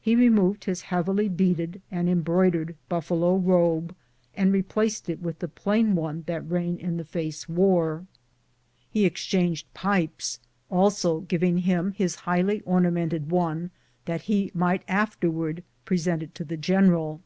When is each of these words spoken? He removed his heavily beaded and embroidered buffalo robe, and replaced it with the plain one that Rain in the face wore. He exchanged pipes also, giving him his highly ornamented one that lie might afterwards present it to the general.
He 0.00 0.16
removed 0.16 0.64
his 0.64 0.82
heavily 0.82 1.28
beaded 1.28 1.82
and 1.88 2.08
embroidered 2.08 2.74
buffalo 2.88 3.36
robe, 3.36 3.94
and 4.36 4.52
replaced 4.52 5.08
it 5.08 5.20
with 5.22 5.38
the 5.38 5.46
plain 5.46 5.94
one 5.94 6.24
that 6.26 6.50
Rain 6.50 6.76
in 6.78 6.96
the 6.96 7.04
face 7.04 7.48
wore. 7.48 8.04
He 8.90 9.04
exchanged 9.04 9.72
pipes 9.72 10.40
also, 10.68 11.20
giving 11.20 11.58
him 11.58 11.92
his 11.92 12.16
highly 12.26 12.60
ornamented 12.62 13.30
one 13.30 13.70
that 14.06 14.28
lie 14.28 14.50
might 14.52 14.82
afterwards 14.88 15.60
present 15.84 16.24
it 16.24 16.34
to 16.34 16.44
the 16.44 16.56
general. 16.56 17.20